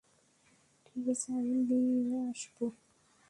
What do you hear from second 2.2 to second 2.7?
আসবো।